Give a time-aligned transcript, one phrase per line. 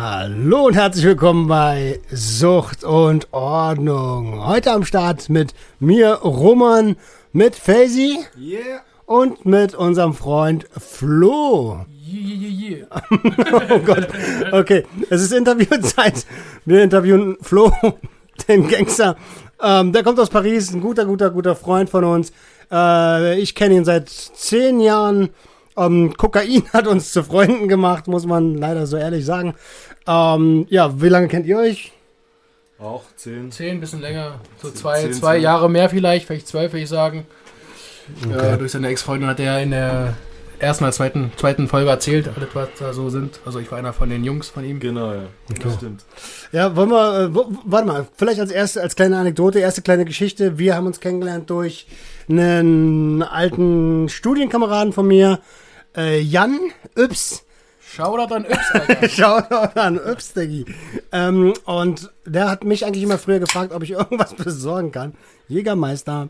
[0.00, 4.46] Hallo und herzlich willkommen bei Sucht und Ordnung.
[4.46, 6.94] Heute am Start mit mir, Roman,
[7.32, 8.82] mit Faisy Yeah.
[9.06, 11.84] und mit unserem Freund Flo.
[12.06, 13.02] Yeah, yeah, yeah.
[13.72, 14.06] Oh Gott.
[14.52, 16.24] Okay, es ist Interviewzeit.
[16.64, 17.72] Wir interviewen Flo,
[18.48, 19.16] den Gangster.
[19.60, 22.30] Ähm, der kommt aus Paris, ein guter, guter, guter Freund von uns.
[22.70, 25.30] Äh, ich kenne ihn seit zehn Jahren.
[25.78, 29.54] Ähm, Kokain hat uns zu Freunden gemacht, muss man leider so ehrlich sagen.
[30.06, 31.92] Ähm, ja, wie lange kennt ihr euch?
[32.78, 33.50] Auch 10.
[33.50, 34.40] Zehn, ein bisschen länger.
[34.62, 35.42] So zwei, zehn, zwei zwölf.
[35.42, 37.26] Jahre mehr vielleicht, vielleicht zwölf, würde ich sagen.
[38.30, 40.14] Ja, durch seine Ex-Freundin hat er in der
[40.60, 43.40] ersten oder zweiten, zweiten Folge erzählt, alles, was da so sind.
[43.44, 44.80] Also ich war einer von den Jungs von ihm.
[44.80, 45.22] Genau, ja.
[45.62, 46.04] Das stimmt.
[46.52, 50.58] Ja, wollen wir, äh, warte mal, vielleicht als erste, als kleine Anekdote, erste kleine Geschichte.
[50.58, 51.86] Wir haben uns kennengelernt durch
[52.28, 55.40] einen alten Studienkameraden von mir,
[55.96, 56.58] äh, Jan
[56.96, 57.44] Yps.
[57.80, 59.08] Shoutout an Yps, Alter.
[59.08, 60.66] Shoutout an Yps, Diggi.
[61.12, 65.14] Ähm, und der hat mich eigentlich immer früher gefragt, ob ich irgendwas besorgen kann.
[65.48, 66.28] Jägermeister.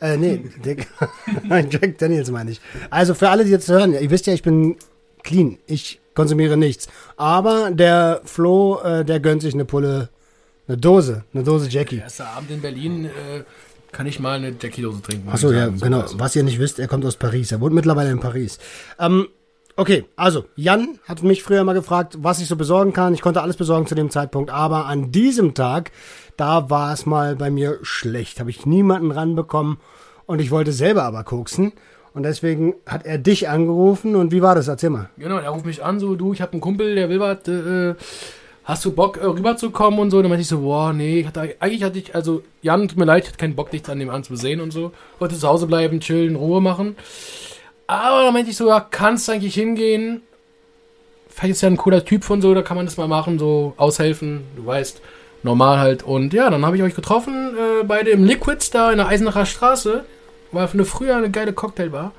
[0.00, 0.88] Äh, nee, Dick.
[1.70, 2.60] Jack Daniels meine ich.
[2.90, 4.76] Also für alle, die jetzt hören, ihr wisst ja, ich bin
[5.22, 5.58] clean.
[5.66, 6.88] Ich konsumiere nichts.
[7.16, 10.08] Aber der Flo, äh, der gönnt sich eine Pulle,
[10.66, 11.98] eine Dose, eine Dose Jackie.
[11.98, 13.44] Erster Abend in Berlin äh,
[13.94, 15.28] kann ich mal eine Jackie-Dose trinken.
[15.30, 15.70] Achso, ja.
[15.70, 16.00] So, genau.
[16.00, 16.20] also.
[16.20, 17.52] Was ihr nicht wisst, er kommt aus Paris.
[17.52, 18.58] Er wohnt mittlerweile in Paris.
[18.98, 19.28] Ähm,
[19.76, 23.14] okay, also, Jan hat mich früher mal gefragt, was ich so besorgen kann.
[23.14, 25.92] Ich konnte alles besorgen zu dem Zeitpunkt, aber an diesem Tag,
[26.36, 28.40] da war es mal bei mir schlecht.
[28.40, 29.78] Habe ich niemanden ranbekommen
[30.26, 31.72] und ich wollte selber aber koksen.
[32.12, 34.68] Und deswegen hat er dich angerufen und wie war das?
[34.68, 35.10] Erzähl mal.
[35.16, 37.94] Genau, der ruft mich an, so, du, ich habe einen Kumpel, der will was, äh,
[38.64, 40.20] hast du Bock, äh, rüberzukommen und so?
[40.20, 43.24] Dann meinte ich so, boah, nee, hatte, eigentlich hatte ich, also, Jan, tut mir leid,
[43.24, 44.92] ich hatte keinen Bock, dich an dem anzusehen und so.
[45.18, 46.96] Wollte zu Hause bleiben, chillen, Ruhe machen.
[47.86, 50.22] Aber dann meinte ich so, ja, kannst eigentlich hingehen.
[51.28, 53.74] Vielleicht ist ja ein cooler Typ von so, da kann man das mal machen, so
[53.76, 55.02] aushelfen, du weißt,
[55.42, 56.02] normal halt.
[56.02, 59.44] Und ja, dann habe ich euch getroffen, äh, beide im Liquids da in der Eisenacher
[59.44, 60.04] Straße.
[60.52, 62.12] War eine früher eine geile Cocktailbar.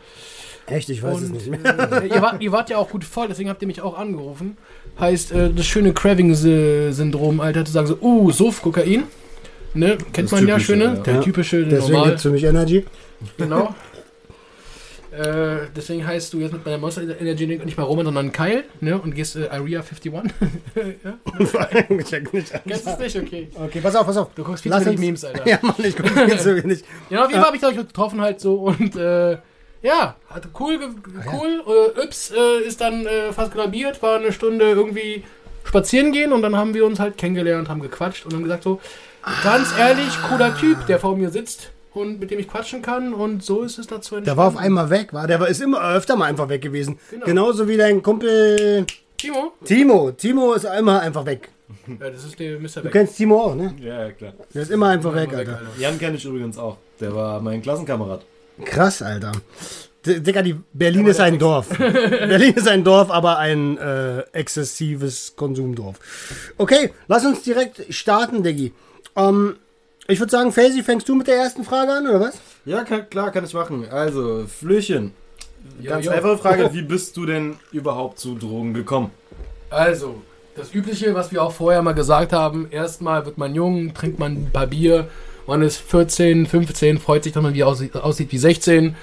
[0.67, 2.01] Echt, ich weiß es Und, nicht mehr.
[2.03, 4.57] äh, ihr, wart, ihr wart ja auch gut voll, deswegen habt ihr mich auch angerufen.
[4.99, 9.03] Heißt, äh, das schöne Craving-Syndrom, Alter, zu sagen so, uh, Suff, Kokain.
[9.75, 10.93] Ne, kennt Das man ja Typische, schöne, ja.
[10.95, 11.21] der Ja.
[11.21, 12.85] typische, der Deswegen normal, gibt's für mich Energy.
[13.37, 13.75] genau.
[15.11, 18.97] äh, deswegen heißt du jetzt mit meiner Monster Energy nicht mal Roman, sondern Kyle, ne,
[18.99, 20.13] und gehst äh, Area 51.
[21.03, 22.03] ja?
[22.03, 22.53] Check nicht.
[22.65, 23.15] Kennst du es nicht?
[23.17, 23.49] Okay.
[23.53, 24.29] Okay, pass auf, pass auf.
[24.33, 25.47] Du guckst viel Lass zu wenig Memes, Alter.
[25.47, 26.83] Ja, Mann, ich gucke mir zu wenig.
[27.09, 29.37] Ja, auf jeden Fall habe ich euch getroffen halt so und äh,
[29.85, 30.89] ja, hatte cool, ge-
[31.31, 31.63] cool.
[31.97, 35.23] Äh, Yps äh, ist dann äh, fast kollabiert, war eine Stunde irgendwie
[35.63, 38.79] spazieren gehen und dann haben wir uns halt kennengelernt, haben gequatscht und haben gesagt so,
[39.43, 43.43] ganz ehrlich, cooler Typ, der vor mir sitzt und mit dem ich quatschen kann und
[43.43, 45.27] so ist es dazu Der war auf einmal weg, war.
[45.27, 46.99] Der war, ist immer öfter mal einfach weg gewesen.
[47.09, 47.25] Genau.
[47.25, 48.85] Genauso wie dein Kumpel
[49.17, 49.53] Timo?
[49.63, 50.11] Timo.
[50.11, 51.49] Timo ist immer einfach weg.
[51.87, 52.67] Ja, das ist der Mr.
[52.75, 52.91] Du Beck.
[52.91, 53.73] kennst Timo auch, ne?
[53.79, 54.33] Ja, ja, klar.
[54.53, 55.51] Der ist immer einfach weg, weg, Alter.
[55.57, 55.69] Alter.
[55.79, 56.77] Jan kenne ich übrigens auch.
[56.99, 58.23] Der war mein Klassenkamerad.
[58.63, 59.31] Krass, Alter.
[60.05, 61.69] D- Digga, die Berlin ist ein Dorf.
[61.77, 65.97] Berlin ist ein Dorf, aber ein äh, exzessives Konsumdorf.
[66.57, 68.71] Okay, lass uns direkt starten, Diggi.
[69.15, 69.55] Ähm,
[70.07, 72.35] ich würde sagen, Faisy, fängst du mit der ersten Frage an, oder was?
[72.65, 73.87] Ja, kann, klar, kann ich machen.
[73.89, 75.11] Also, Flöchen.
[75.81, 76.11] Jo, Ganz jo.
[76.11, 79.09] einfache Frage, wie bist du denn überhaupt zu Drogen gekommen?
[79.71, 80.21] Also,
[80.55, 84.33] das Übliche, was wir auch vorher mal gesagt haben, erstmal wird man jung, trinkt man
[84.33, 85.07] ein paar Bier,
[85.47, 88.95] man ist 14, 15, freut sich, dass man wie aussieht, aussieht wie 16.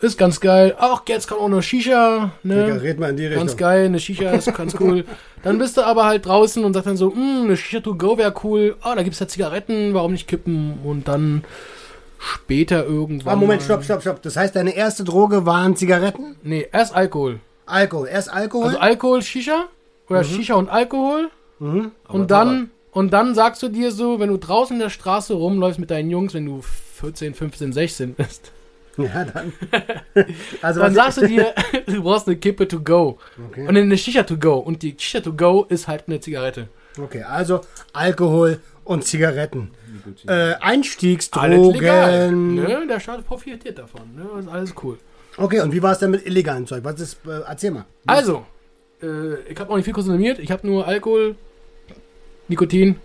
[0.00, 0.74] Ist ganz geil.
[0.78, 2.82] Auch jetzt kommt auch eine Shisha, Digga, ne?
[2.82, 3.56] red mal in die Ganz Richtung.
[3.56, 5.04] geil, eine Shisha ist ganz cool.
[5.42, 8.18] Dann bist du aber halt draußen und sagst dann so, "Mm, eine Shisha to go
[8.18, 8.76] wäre cool.
[8.82, 10.78] Ah, da gibt's ja Zigaretten, warum nicht kippen?
[10.84, 11.44] Und dann
[12.18, 13.32] später irgendwann.
[13.34, 14.22] Ah, Moment, stopp, stopp, stopp.
[14.22, 16.36] Das heißt, deine erste Droge waren Zigaretten?
[16.42, 17.40] Nee, erst Alkohol.
[17.66, 18.08] Alkohol.
[18.08, 18.66] Erst Alkohol?
[18.66, 19.66] Also Alkohol, Shisha
[20.08, 21.30] oder Shisha und Alkohol.
[21.60, 21.92] mhm.
[22.04, 25.34] Aber Und dann, und dann sagst du dir so, wenn du draußen in der Straße
[25.34, 28.52] rumläufst mit deinen Jungs, wenn du 14, 15, 16 bist,
[28.96, 29.52] Ja, dann.
[30.62, 31.52] also, dann sagst du dir,
[31.86, 33.18] du brauchst eine Kippe to go.
[33.50, 33.66] Okay.
[33.66, 34.54] Und eine Shisha to go.
[34.54, 36.68] Und die Shisha to go ist halt eine Zigarette.
[37.00, 37.60] Okay, also
[37.92, 39.72] Alkohol und Zigaretten.
[40.26, 41.72] Äh, Alles Einstiegsdrogen.
[41.80, 42.30] legal.
[42.32, 42.86] Ne?
[42.88, 44.02] Der Staat profitiert davon.
[44.14, 44.40] Ne?
[44.40, 44.98] Ist alles cool.
[45.36, 46.84] Okay, und wie war es denn mit illegalen Zeug?
[46.84, 47.86] Was ist, äh, erzähl mal.
[48.06, 48.46] Also,
[49.02, 50.38] äh, ich habe auch nicht viel konsumiert.
[50.38, 51.34] Ich habe nur Alkohol,
[52.48, 52.96] Nikotin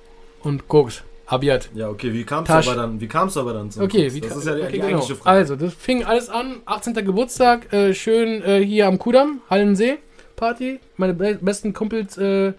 [0.42, 1.04] und Koks.
[1.26, 1.70] Abiat.
[1.76, 2.68] Ja, okay, wie kamst du Tasch.
[2.68, 4.16] aber dann, wie aber dann zum Okay, Koks?
[4.16, 4.88] wie Das ist ja die, okay, die genau.
[4.88, 5.38] eigentliche Frage.
[5.38, 6.94] Also, das fing alles an, 18.
[7.06, 9.98] Geburtstag, äh, schön äh, hier am Kudamm, Hallensee,
[10.36, 10.80] Party.
[10.98, 12.54] Meine be besten Kumpels, äh,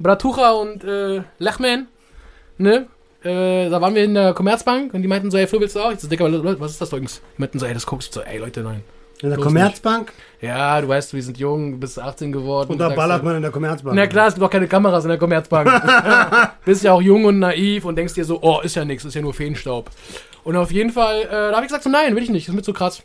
[0.00, 1.86] Bratucha und äh, Lechman,
[2.58, 2.86] ne?
[3.22, 5.80] Äh, da waren wir in der Commerzbank und die meinten so, ey, Flo, willst du
[5.80, 5.92] auch?
[5.92, 7.20] Ich so, Leute, was ist das übrigens?
[7.36, 8.82] Die meinten so, ey, das guckst du so, ey, Leute, nein.
[9.20, 10.12] In der Bloß Commerzbank?
[10.40, 12.70] Ja, du weißt, wir sind jung, bist 18 geworden.
[12.70, 13.96] Und da ballert man in der Commerzbank.
[13.96, 15.68] Na klar, es gibt auch keine Kameras in der Commerzbank.
[16.64, 19.14] Bist ja auch jung und naiv und denkst dir so, oh, ist ja nichts, ist
[19.14, 19.90] ja nur Feenstaub.
[20.44, 22.54] Und auf jeden Fall, äh, da habe ich gesagt, so nein, will ich nicht, ist
[22.54, 23.02] mir zu krass.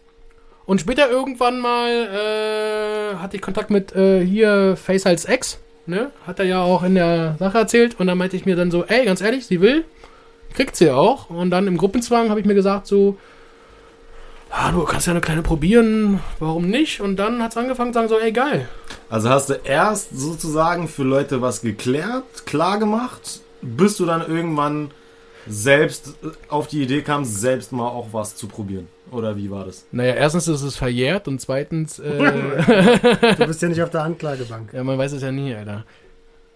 [0.66, 6.12] Und später irgendwann mal äh, hatte ich Kontakt mit äh, hier Face als Ex, ne?
[6.28, 8.00] Hat er ja auch in der Sache erzählt.
[8.00, 9.84] Und dann meinte ich mir dann so, ey, ganz ehrlich, sie will,
[10.54, 11.32] kriegt sie auch.
[11.32, 13.18] Und dann im Gruppenzwang habe ich mir gesagt, so,
[14.54, 17.02] ah, du kannst ja eine kleine probieren, warum nicht?
[17.02, 18.70] Und dann hat es angefangen zu sagen, so, ey, geil.
[19.10, 24.92] Also hast du erst sozusagen für Leute was geklärt, klar gemacht, bis du dann irgendwann
[25.48, 28.88] selbst äh, auf die Idee kamst, selbst mal auch was zu probieren.
[29.12, 29.86] Oder wie war das?
[29.92, 32.18] Naja, erstens ist es verjährt und zweitens, äh,
[33.38, 34.72] Du bist ja nicht auf der Anklagebank.
[34.74, 35.84] ja, man weiß es ja nie, Alter.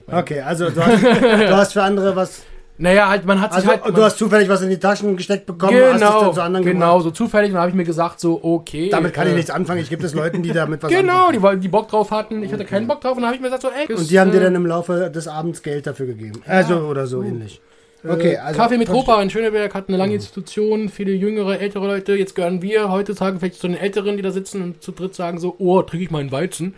[0.10, 2.44] Okay, also du hast, du hast für andere was.
[2.80, 3.98] Naja, halt, man hat sich Also halt.
[3.98, 6.66] du hast zufällig was in die Taschen gesteckt bekommen, hast es genau, dann zu anderen
[6.66, 7.04] genau, gebracht.
[7.04, 7.50] so zufällig.
[7.50, 8.90] Und dann habe ich mir gesagt, so, okay.
[8.90, 9.82] Damit kann ich äh, nichts anfangen.
[9.82, 12.44] Ich gebe es Leuten, die damit was Genau, die, wollten- die Bock drauf hatten.
[12.44, 13.14] Ich hatte keinen Bock drauf.
[13.16, 13.92] Und dann habe ich mir gesagt, so, ey.
[13.96, 16.42] Und die haben dir äh, dann im Laufe des Abends Geld dafür gegeben.
[16.46, 17.62] Also oder so ähnlich.
[18.08, 18.60] Okay, äh, also.
[18.60, 22.14] Kaffee mit Tropa in Schöneberg hat eine lange Institution, viele jüngere, ältere Leute.
[22.14, 25.40] Jetzt gehören wir heutzutage vielleicht zu den Älteren, die da sitzen und zu dritt sagen
[25.40, 26.76] so, oh, trinke ich mal einen Weizen.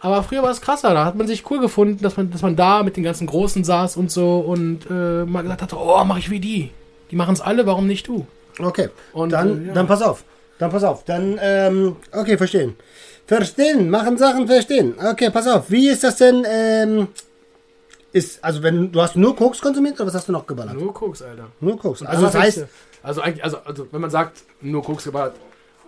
[0.00, 2.54] Aber früher war es krasser, da hat man sich cool gefunden, dass man, dass man
[2.54, 6.18] da mit den ganzen Großen saß und so und äh, mal gesagt hat, oh, mach
[6.18, 6.70] ich wie die.
[7.10, 8.26] Die machen es alle, warum nicht du?
[8.60, 9.74] Okay, Und, dann, äh, ja.
[9.74, 10.24] dann pass auf.
[10.58, 11.04] Dann pass auf.
[11.04, 12.76] Dann, ähm, okay, verstehen.
[13.26, 14.94] Verstehen, machen Sachen verstehen.
[14.98, 15.70] Okay, pass auf.
[15.70, 17.08] Wie ist das denn, ähm,
[18.12, 20.74] ist, also wenn, du hast nur Koks konsumiert oder was hast du noch geballert?
[20.74, 21.48] Nur Koks, Alter.
[21.60, 22.00] Nur Koks.
[22.00, 22.66] Und Also das heißt,
[23.02, 25.34] Also eigentlich, also, also wenn man sagt, nur Koks geballert.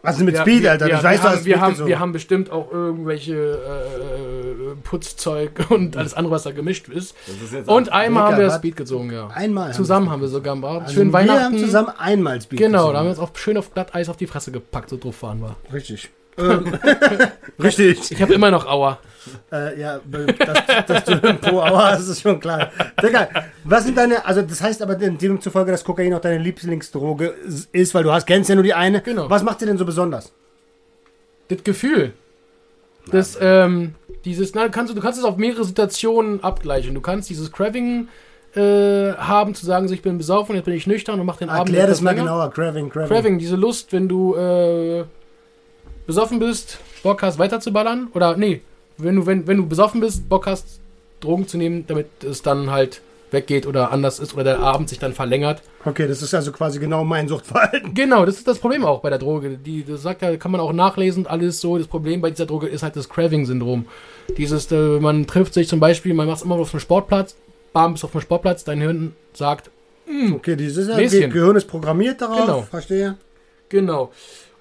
[0.03, 0.87] Was ist mit wir- Speed, wir, Alter?
[0.87, 4.75] Wir, ich weiß, wir, haben, hast wir, Speed haben, wir haben bestimmt auch irgendwelche äh,
[4.83, 7.15] Putzzeug und alles andere, was da gemischt ist.
[7.29, 8.57] Ist Und einmal haben wir was?
[8.57, 9.29] Speed gezogen, ja.
[9.29, 9.73] Einmal.
[9.75, 10.83] Zusammen haben wir sogar gemacht.
[10.83, 11.45] Also Schön wir Weihnachten.
[11.45, 12.93] haben zusammen einmal Speed Genau, gesogen.
[12.95, 15.41] da haben wir uns auch schön auf Glatteis auf die Fresse gepackt, so drauf waren
[15.41, 15.57] wir.
[15.73, 16.11] Richtig.
[17.63, 18.11] Richtig.
[18.11, 18.99] Ich habe immer noch Aua.
[19.53, 22.71] Äh, ja, dass, dass du im Po Aua hast, ist schon klar.
[23.03, 23.29] Digga,
[23.65, 27.35] was sind deine, also das heißt aber demzufolge, dass Kokain auch deine Lieblingsdroge
[27.73, 29.03] ist, weil du hast, kennst ja nur die eine.
[29.03, 29.29] Genau.
[29.29, 30.33] Was macht dir denn so besonders?
[31.49, 32.13] Das Gefühl.
[33.11, 33.95] Das, ähm,
[34.25, 36.95] dieses, na, kannst du, du kannst es auf mehrere Situationen abgleichen.
[36.95, 38.09] Du kannst dieses Craving
[38.55, 41.51] äh, haben, zu sagen, so, ich bin besoffen, jetzt bin ich nüchtern und mach den
[41.51, 42.25] Abend Erklär das mal länger.
[42.25, 43.09] genauer, Craving, Craving.
[43.09, 45.05] Craving, diese Lust, wenn du äh,
[46.11, 48.09] besoffen bist, Bock hast, weiterzuballern.
[48.15, 48.63] Oder nee,
[48.99, 50.81] wenn du, wenn, wenn du besoffen bist, Bock hast,
[51.21, 54.99] Drogen zu nehmen, damit es dann halt weggeht oder anders ist oder der Abend sich
[54.99, 55.63] dann verlängert.
[55.85, 57.95] Okay, das ist also quasi genau mein Suchtverhalten.
[57.95, 59.51] Genau, das ist das Problem auch bei der Droge.
[59.51, 61.79] Die, das sagt ja, kann man auch nachlesen, alles so.
[61.79, 63.87] Das Problem bei dieser Droge ist halt das Craving-Syndrom.
[64.37, 67.37] Dieses, äh, man trifft sich zum Beispiel, man macht es immer auf dem Sportplatz,
[67.73, 69.71] bam, bist auf dem Sportplatz, dein Hirn sagt,
[70.35, 70.89] Okay, dieses.
[70.89, 72.63] Ge Gehirn ist programmiert darauf, Genau.
[72.63, 73.17] verstehe.
[73.69, 74.11] genau.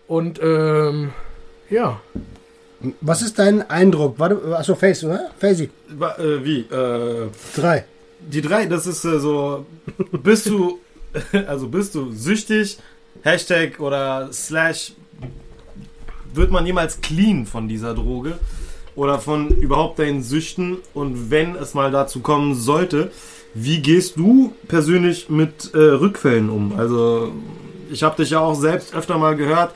[0.07, 1.11] Und, ähm,
[1.69, 1.99] ja.
[3.01, 4.15] Was ist dein Eindruck?
[4.19, 5.31] Warte, achso, Face, oder?
[5.37, 5.69] Facey.
[5.89, 6.59] Äh, wie?
[6.61, 7.83] Äh, Drei.
[8.21, 9.65] die drei, das ist äh, so,
[10.23, 10.79] bist du,
[11.47, 12.77] also bist du süchtig,
[13.23, 14.93] Hashtag oder Slash,
[16.33, 18.35] wird man jemals clean von dieser Droge
[18.95, 23.11] oder von überhaupt deinen Süchten und wenn es mal dazu kommen sollte,
[23.53, 26.77] wie gehst du persönlich mit äh, Rückfällen um?
[26.77, 27.31] Also
[27.91, 29.73] ich habe dich ja auch selbst öfter mal gehört,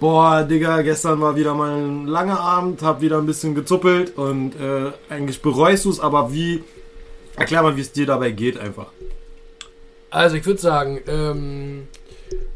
[0.00, 4.54] boah, Digga, gestern war wieder mal ein langer Abend, hab wieder ein bisschen gezuppelt und
[4.60, 6.62] äh, eigentlich bereust du es, aber wie
[7.36, 8.86] Erklär mal, wie es dir dabei geht einfach.
[10.10, 11.88] Also ich würde sagen, ähm,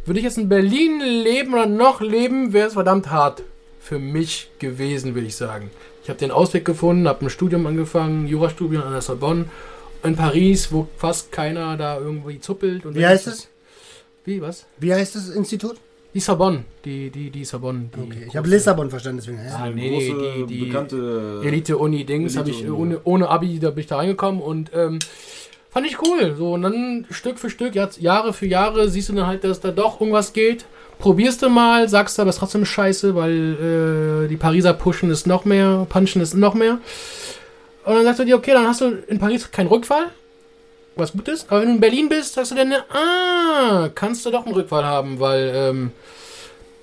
[0.05, 3.43] würde ich jetzt in Berlin leben oder noch leben, wäre es verdammt hart
[3.81, 5.71] für mich gewesen, würde ich sagen.
[6.03, 9.47] Ich habe den Ausweg gefunden, habe ein Studium angefangen, Jurastudium an der Sorbonne
[10.05, 12.87] in Paris, wo fast keiner da irgendwie zuppelt.
[12.87, 13.49] Und Wie heißt ist es?
[14.25, 14.67] Wie, was?
[14.79, 15.77] Wie heißt das Institut?
[16.15, 17.91] Die Sorbonne, die, die, die Sorbonne.
[17.95, 19.39] Die Okay, ich habe Lissabon verstanden, deswegen.
[19.45, 19.57] Ja.
[19.57, 23.81] Ah, Eine nee, große, die- die bekannte Elite-Uni-Dings habe ich ohne, ohne Abi, da bin
[23.81, 24.99] ich da reingekommen und ähm,
[25.71, 26.35] fand ich cool.
[26.37, 29.71] So, und dann Stück für Stück, Jahre für Jahre, siehst du dann halt, dass da
[29.71, 30.65] doch irgendwas geht.
[30.99, 35.27] Probierst du mal, sagst du, aber ist trotzdem scheiße, weil äh, die Pariser pushen es
[35.27, 36.79] noch mehr, punchen es noch mehr.
[37.85, 40.07] Und dann sagst du dir, okay, dann hast du in Paris keinen Rückfall,
[40.99, 41.47] was gut ist.
[41.51, 44.85] Aber wenn du in Berlin bist, sagst du dir, ah, kannst du doch einen Rückfall
[44.85, 45.91] haben, weil ähm,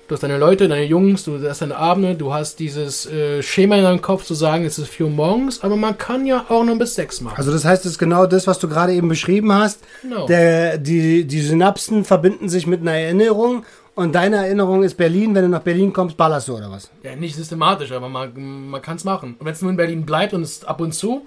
[0.08, 3.76] du hast deine Leute, deine Jungs, du hast deine Abende, du hast dieses äh, Schema
[3.76, 6.64] in deinem Kopf zu sagen, es ist 4 Uhr morgens, aber man kann ja auch
[6.64, 7.36] noch bis 6 machen.
[7.36, 9.80] Also das heißt, es ist genau das, was du gerade eben beschrieben hast.
[10.02, 10.26] Genau.
[10.26, 13.64] Der, die, die Synapsen verbinden sich mit einer Erinnerung
[13.96, 15.34] und deine Erinnerung ist Berlin.
[15.34, 16.90] Wenn du nach Berlin kommst, ballerst du oder was?
[17.02, 19.36] Ja, nicht systematisch, aber man, man kann es machen.
[19.38, 21.26] Und wenn es nur in Berlin bleibt und es ab und zu,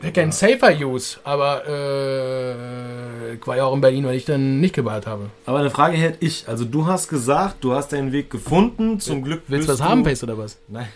[0.00, 4.60] wäre kein safer Use, aber äh, ich war ja auch in Berlin, weil ich dann
[4.60, 5.30] nicht geballert habe.
[5.46, 6.46] Aber eine Frage hätte ich.
[6.48, 9.00] Also du hast gesagt, du hast deinen Weg gefunden.
[9.00, 10.58] Zum Glück Willst du bist was haben, Pace, oder was?
[10.68, 10.88] Nein.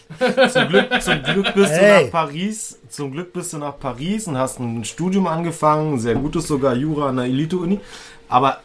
[0.50, 1.98] zum, Glück, zum Glück bist Hey.
[1.98, 2.78] du nach Paris.
[2.88, 5.98] Zum Glück bist du nach Paris und hast ein Studium angefangen.
[5.98, 7.80] Sehr gutes sogar, Jura an der Elite-Uni.
[8.28, 8.60] Aber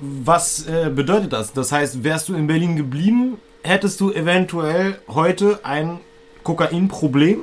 [0.00, 1.52] was äh, bedeutet das?
[1.52, 5.98] Das heißt, wärst du in Berlin geblieben, hättest du eventuell heute ein
[6.44, 7.40] Kokainproblem?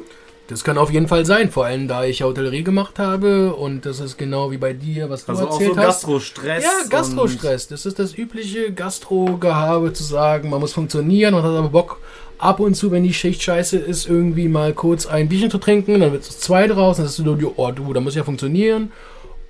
[0.48, 4.00] Das kann auf jeden Fall sein, vor allem da ich Hotellerie gemacht habe und das
[4.00, 5.76] ist genau wie bei dir, was du Also auch so hast.
[5.76, 6.64] Gastrostress.
[6.64, 7.68] Ja, Gastrostress.
[7.68, 12.00] Das ist das übliche Gastro-Gehabe zu sagen, man muss funktionieren und hat aber Bock,
[12.38, 16.00] ab und zu, wenn die Schicht scheiße ist, irgendwie mal kurz ein Bierchen zu trinken,
[16.00, 18.92] dann wird es zwei draus, dann sagst du oh du, da muss ja funktionieren.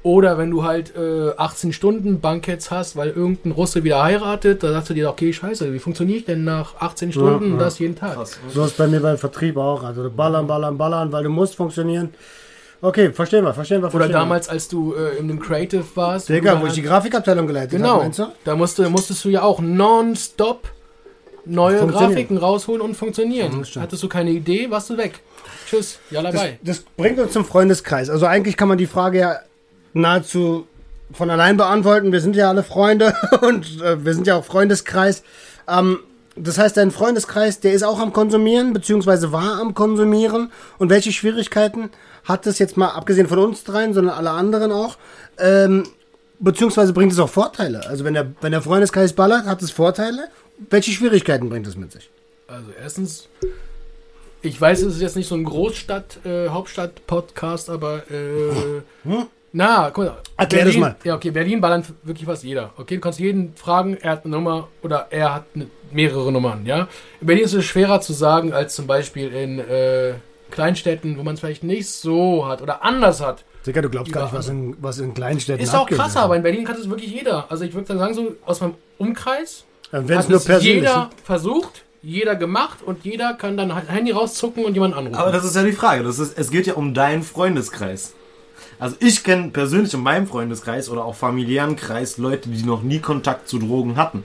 [0.06, 4.72] Oder wenn du halt äh, 18 Stunden Banketts hast, weil irgendein Russe wieder heiratet, da
[4.72, 7.96] sagst du dir, okay, scheiße, wie funktioniere ich denn nach 18 Stunden und das jeden
[7.96, 8.14] Tag?
[8.14, 8.38] Krass.
[8.54, 9.82] So ist bei mir beim Vertrieb auch.
[9.84, 12.14] Also ballern, ballern, ballern, weil du musst funktionieren.
[12.84, 13.88] Okay, verstehen wir, verstehen wir.
[13.88, 16.30] Oder verstehen damals, als du äh, in dem Creative warst.
[16.30, 18.28] Digga, wo ich die Grafikabteilung geleitet habe, Genau, meinst du?
[18.44, 20.68] da musste, musstest du ja auch nonstop
[21.46, 21.80] neue.
[21.88, 23.58] Grafiken rausholen und funktionieren.
[23.58, 23.84] das stimmt.
[23.86, 25.20] Hattest du keine Idee, warst du weg.
[25.68, 26.60] Tschüss, ja Das, dabei.
[26.62, 28.12] das bringt uns zum Freundeskreis.
[28.12, 29.40] Also eigentlich kann man die Frage ja
[29.96, 30.68] nahezu
[31.12, 32.12] von allein beantworten.
[32.12, 35.24] Wir sind ja alle Freunde und äh, wir sind ja auch Freundeskreis.
[35.68, 36.00] Ähm,
[36.36, 40.52] das heißt, dein Freundeskreis, der ist auch am Konsumieren, beziehungsweise war am Konsumieren.
[40.78, 41.90] Und welche Schwierigkeiten
[42.26, 44.98] hat es jetzt mal, abgesehen von uns dreien, sondern alle anderen auch,
[45.40, 45.84] ähm,
[46.40, 47.88] beziehungsweise bringt es auch Vorteile?
[47.88, 50.28] Also wenn der, wenn der Freundeskreis ballert, hat es Vorteile?
[50.70, 52.10] Welche Schwierigkeiten bringt es mit sich?
[52.48, 53.30] Also erstens,
[54.42, 58.82] ich weiß, es ist jetzt nicht so ein Großstadt, äh, Hauptstadt-Podcast, aber äh,
[59.56, 60.18] na, guck mal.
[60.36, 60.96] Erklär das Berlin, mal.
[61.06, 62.72] Ja, okay, Berlin ballern wirklich fast jeder.
[62.76, 66.66] Okay, du kannst jeden fragen, er hat eine Nummer oder er hat eine, mehrere Nummern,
[66.66, 66.90] ja.
[67.22, 70.16] In Berlin ist es schwerer zu sagen als zum Beispiel in äh,
[70.52, 73.46] Kleinstädten, wo man es vielleicht nicht so hat oder anders hat.
[73.66, 76.44] Digga, du glaubst gar nicht, was in, was in Kleinstädten Ist auch krasser, aber in
[76.44, 77.50] Berlin kann es wirklich jeder.
[77.50, 81.10] Also ich würde sagen, so aus meinem Umkreis Wenn es hat nur es persönlich jeder
[81.24, 85.16] versucht, jeder gemacht und jeder kann dann ein Handy rauszucken und jemanden anrufen.
[85.16, 86.04] Aber das ist ja die Frage.
[86.04, 88.14] Das ist, es geht ja um deinen Freundeskreis.
[88.80, 93.00] Also ich kenne persönlich in meinem Freundeskreis oder auch familiären Kreis Leute, die noch nie
[93.00, 94.24] Kontakt zu Drogen hatten.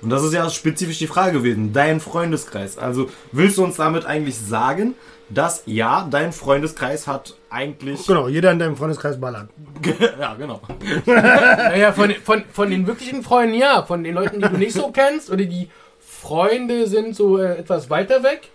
[0.00, 1.72] Und das ist ja spezifisch die Frage gewesen.
[1.72, 2.78] Dein Freundeskreis.
[2.78, 4.94] Also willst du uns damit eigentlich sagen,
[5.28, 8.06] dass ja, dein Freundeskreis hat eigentlich...
[8.06, 9.48] Genau, jeder in deinem Freundeskreis ballert.
[10.20, 10.60] ja, genau.
[11.06, 14.90] Naja, von, von, von den wirklichen Freunden ja, von den Leuten, die du nicht so
[14.90, 15.68] kennst oder die
[16.00, 18.48] Freunde sind so äh, etwas weiter weg.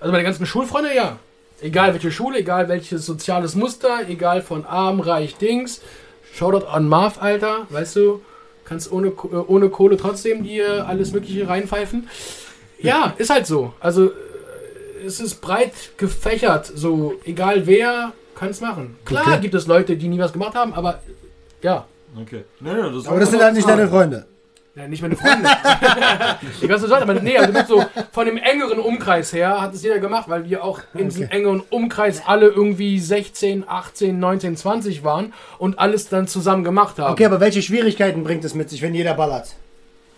[0.00, 1.18] Also meine ganzen Schulfreunde, ja.
[1.60, 5.80] Egal welche Schule, egal welches soziales Muster, egal von arm, reich, Dings.
[6.34, 8.20] Shoutout an Marv, Alter, weißt du,
[8.66, 12.08] kannst ohne, Ko- äh, ohne Kohle trotzdem dir alles Mögliche reinpfeifen.
[12.78, 13.72] Ja, ist halt so.
[13.80, 18.96] Also äh, es ist breit gefächert, so egal wer kann es machen.
[19.06, 19.40] Klar Okay.
[19.40, 21.00] gibt es Leute, die nie was gemacht haben, aber
[21.62, 21.86] ja,
[22.20, 22.44] Okay.
[22.60, 24.26] Nee, nee, das Aber das sind halt nicht deine Freunde.
[24.76, 25.48] Ja, nicht meine Freunde.
[26.60, 29.74] ich weiß, was du sagst, aber nee, also so von dem engeren Umkreis her hat
[29.74, 31.36] es jeder gemacht, weil wir auch in diesem Okay.
[31.36, 37.12] engeren Umkreis alle irgendwie 16, 18, 19, 20 waren und alles dann zusammen gemacht haben.
[37.12, 39.54] Okay, aber welche Schwierigkeiten bringt es mit sich, wenn jeder ballert?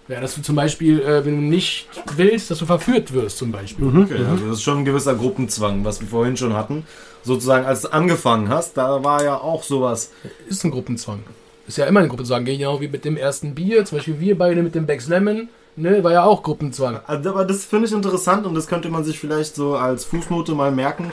[0.09, 1.87] Ja, dass du zum Beispiel, äh, wenn du nicht
[2.17, 3.87] willst, dass du verführt wirst, zum Beispiel.
[3.89, 6.87] Okay, also das ist schon ein gewisser Gruppenzwang, was wir vorhin schon hatten.
[7.23, 10.11] Sozusagen, als du angefangen hast, da war ja auch sowas.
[10.49, 11.21] Ist ein Gruppenzwang.
[11.69, 12.47] Ist ja immer ein Gruppenzwang.
[12.47, 16.03] Genau wie mit dem ersten Bier, zum Beispiel wir beide mit dem Becks Lemon, ne,
[16.03, 17.01] war ja auch Gruppenzwang.
[17.07, 20.73] Aber das finde ich interessant und das könnte man sich vielleicht so als Fußnote mal
[20.73, 21.13] merken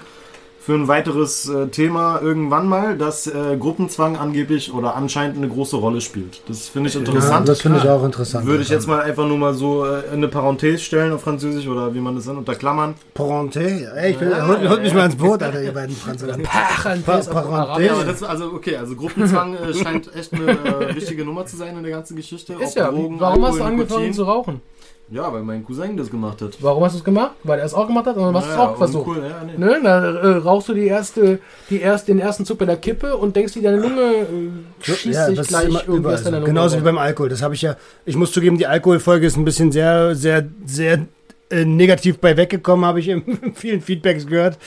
[0.66, 5.76] für ein weiteres äh, Thema irgendwann mal, dass äh, Gruppenzwang angeblich oder anscheinend eine große
[5.76, 6.42] Rolle spielt.
[6.48, 7.48] Das finde ich interessant.
[7.48, 8.48] das finde ich auch interessant.
[8.48, 11.94] Würde ich jetzt mal einfach nur mal so äh, eine Parenthese stellen auf Französisch oder
[11.94, 12.96] wie man das nennt, unter Klammern.
[13.16, 13.94] Parenté?
[13.94, 16.42] Ey, ich will, holt, holt mich mal ins Boot, Alter, ihr beiden Franzosen.
[16.44, 18.16] Parenthese Parenthese.
[18.22, 21.84] Ja, also okay, also Gruppenzwang äh, scheint echt eine äh, wichtige Nummer zu sein in
[21.84, 22.54] der ganzen Geschichte.
[22.54, 22.90] Ist ja.
[22.90, 24.14] Drogen, Warum hast du Alkohol, angefangen Nikotin.
[24.16, 24.62] zu rauchen?
[25.12, 26.58] Ja, weil mein Cousin das gemacht hat.
[26.62, 27.34] Warum hast du es gemacht?
[27.44, 29.08] Weil er es auch gemacht hat und hast du es auch versucht.
[29.08, 29.58] Cool, ja, nee.
[29.58, 29.80] Ne?
[29.84, 33.36] Da äh, rauchst du die erste, die erst, den ersten Zug bei der Kippe und
[33.36, 34.26] denkst dir, deine Lunge äh,
[34.82, 36.26] schießt Ja, sich gleich irgendwas so.
[36.26, 36.50] deiner Lunge.
[36.50, 37.30] Genauso wie beim Alkohol.
[37.30, 37.76] Das habe ich ja.
[38.06, 41.06] Ich muss zugeben, die Alkoholfolge ist ein bisschen sehr, sehr, sehr
[41.52, 44.58] äh, negativ bei weggekommen, habe ich in vielen Feedbacks gehört.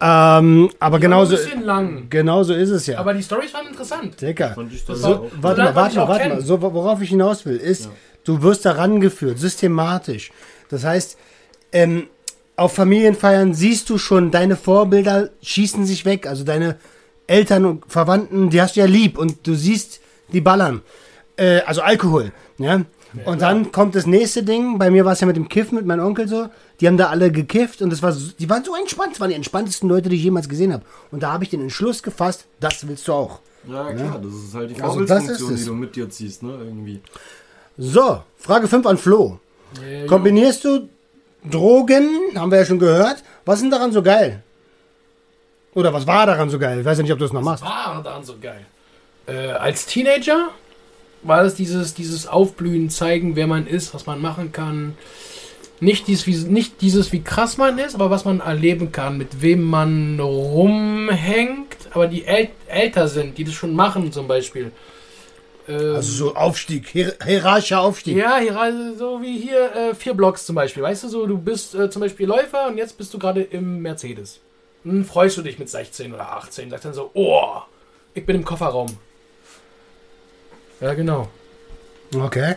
[0.00, 2.06] Ähm, aber genauso, Ein bisschen lang.
[2.08, 2.98] genauso ist es ja.
[2.98, 4.20] Aber die Storys waren interessant.
[4.20, 4.54] Dicker.
[4.94, 5.30] So.
[5.40, 6.40] Warte mal, warte mal, warte mal.
[6.40, 7.88] So, worauf ich hinaus will, ist,
[8.24, 10.30] du wirst da rangeführt, systematisch.
[10.68, 11.18] Das heißt,
[11.72, 12.06] ähm,
[12.54, 16.26] auf Familienfeiern siehst du schon, deine Vorbilder schießen sich weg.
[16.28, 16.76] Also deine
[17.26, 20.00] Eltern und Verwandten, die hast du ja lieb und du siehst,
[20.32, 20.82] die ballern.
[21.36, 22.32] Äh, also Alkohol.
[22.58, 22.82] Ja?
[23.24, 24.78] Und dann kommt das nächste Ding.
[24.78, 26.48] Bei mir war es ja mit dem Kiffen mit meinem Onkel so.
[26.80, 29.12] Die haben da alle gekifft und das war, so- die waren so entspannt.
[29.12, 30.84] Das waren die entspanntesten Leute, die ich jemals gesehen habe.
[31.10, 33.40] Und da habe ich den Entschluss gefasst, das willst du auch.
[33.66, 36.52] Ja, klar, das ist halt die Also das Vorbildfunktion, die du mit dir ziehst, ne?
[36.62, 37.00] Irgendwie.
[37.76, 39.38] So, Frage 5 an Flo.
[39.82, 40.88] Ja, Kombinierst du
[41.48, 43.22] Drogen, haben wir ja schon gehört.
[43.44, 44.42] Was ist denn daran so geil?
[45.74, 46.80] Oder was war daran so geil?
[46.80, 47.62] Ich weiß ja nicht, ob du es noch machst.
[47.62, 48.64] war daran so geil.
[49.26, 50.48] Äh, als Teenager
[51.22, 54.96] war es dieses, dieses Aufblühen, zeigen, wer man ist, was man machen kann.
[55.80, 59.42] Nicht dieses, wie, nicht dieses, wie krass man ist, aber was man erleben kann, mit
[59.42, 64.72] wem man rumhängt, aber die äl älter sind, die das schon machen zum Beispiel.
[65.68, 68.16] Ähm, Also so Aufstieg, hier hierarchischer Aufstieg.
[68.16, 70.82] ja, hier, also so wie hier äh, vier Blocks zum Beispiel.
[70.82, 73.80] Weißt du so, du bist äh, zum Beispiel Läufer und jetzt bist du gerade im
[73.80, 74.40] Mercedes.
[74.84, 77.58] Dann freust du dich mit 16 oder 18, sagst dann so, oh,
[78.14, 78.88] ich bin im Kofferraum.
[80.80, 81.28] Ja, genau.
[82.14, 82.56] Okay.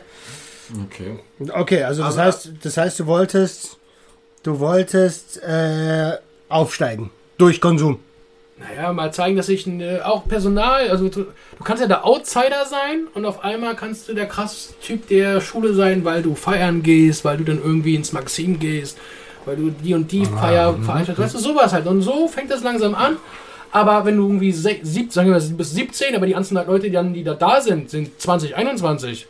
[0.85, 1.19] Okay.
[1.49, 3.77] Okay, also das Aber- heißt, das heißt, du wolltest,
[4.43, 6.13] du wolltest äh,
[6.49, 7.99] aufsteigen durch Konsum.
[8.57, 12.65] Naja, mal zeigen, dass ich äh, auch Personal, also du, du kannst ja der Outsider
[12.69, 16.83] sein und auf einmal kannst du der krass Typ der Schule sein, weil du feiern
[16.83, 18.99] gehst, weil du dann irgendwie ins Maxim gehst,
[19.45, 21.19] weil du die und die Feier veranstaltest.
[21.19, 21.87] Weißt du, sowas halt.
[21.87, 23.17] Und so fängt das langsam an.
[23.71, 26.81] Aber wenn du irgendwie sieb, sagen wir mal, du bist 17, aber die ganzen Leute,
[26.87, 29.27] die, dann, die da, da sind, sind 20, 21.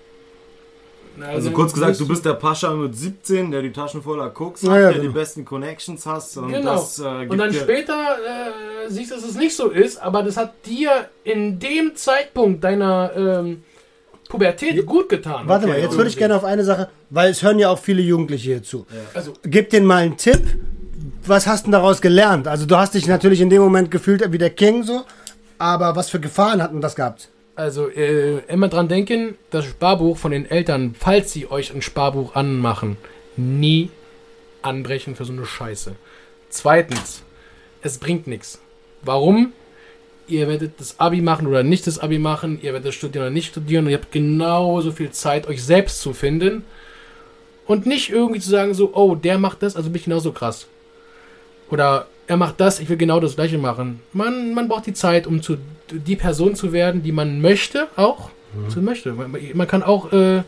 [1.17, 4.29] Na, Also dann kurz gesagt, du bist der Pascha mit 17, der die Taschen voller
[4.29, 5.03] Koks Ja, hat, ja, der genau.
[5.12, 6.74] die besten Connections hast und Genau.
[6.75, 10.38] das äh, Und dann später äh, siehst du, dass es nicht so ist, aber das
[10.38, 13.63] hat dir in dem Zeitpunkt deiner ähm,
[14.29, 15.48] Pubertät gut getan.
[15.48, 17.79] Warte mal, Okay, jetzt würde ich gerne auf eine Sache, weil es hören ja auch
[17.79, 18.88] viele Jugendliche hier zu.
[19.13, 20.41] Also, Gib denen mal einen Tipp.
[21.25, 22.47] Was hast du daraus gelernt?
[22.47, 25.03] Also du hast dich natürlich in dem Moment gefühlt wie der King so,
[25.57, 27.29] aber was für Gefahren hat denn das gehabt?
[27.55, 32.35] also äh, immer dran denken, das Sparbuch von den Eltern, falls sie euch ein Sparbuch
[32.35, 32.97] anmachen,
[33.37, 33.89] nie
[34.61, 35.95] anbrechen für so eine Scheiße.
[36.49, 37.23] Zweitens,
[37.81, 38.60] es bringt nichts.
[39.03, 39.53] Warum?
[40.27, 43.49] Ihr werdet das Abi machen oder nicht das Abi machen, ihr werdet studieren oder nicht
[43.49, 46.63] studieren und ihr habt genauso viel Zeit, euch selbst zu finden
[47.67, 50.67] und nicht irgendwie zu sagen so, oh, der macht das, also bin ich genauso krass.
[51.71, 53.99] Oder er macht das, ich will genau das gleiche machen.
[54.13, 55.57] Man, man braucht die Zeit, um zu
[55.91, 58.29] die Person zu werden, die man möchte, auch.
[58.69, 59.13] Zu möchte.
[59.13, 60.43] Man, man kann auch äh,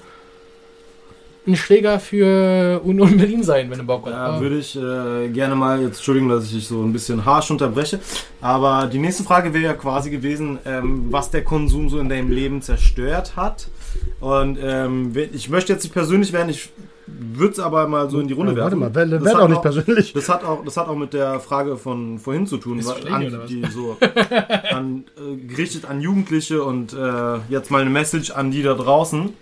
[1.46, 4.14] ein Schläger für Union Berlin sein, wenn du Bock hast.
[4.14, 7.52] Aber- würde ich äh, gerne mal, jetzt Entschuldigung, dass ich dich so ein bisschen harsch
[7.52, 8.00] unterbreche,
[8.42, 12.32] aber die nächste Frage wäre ja quasi gewesen, ähm, was der Konsum so in deinem
[12.32, 13.68] Leben zerstört hat.
[14.20, 16.70] Und ähm, ich möchte jetzt nicht persönlich werden, ich
[17.08, 18.80] würde es aber mal so in die Runde Ja, warte werfen.
[18.80, 20.14] mal, werde Das hat auch nicht persönlich.
[20.14, 22.96] Das hat auch, das hat auch mit der Frage von vorhin zu tun, was?
[23.48, 23.98] die so
[24.72, 29.34] an, äh, gerichtet an Jugendliche und äh, jetzt mal eine Message an die da draußen.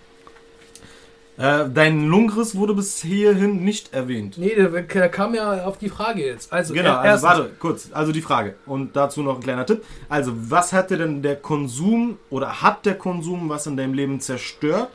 [1.38, 4.36] Äh, dein Lungenriss wurde bis hierhin nicht erwähnt.
[4.36, 6.52] Nee, der, der kam ja auf die Frage jetzt.
[6.52, 7.88] Also, Genau, er- also erstens- warte, kurz.
[7.92, 8.54] Also die Frage.
[8.66, 9.82] Und dazu noch ein kleiner Tipp.
[10.10, 14.88] Also, was hatte denn der Konsum oder hat der Konsum was in deinem Leben zerstört?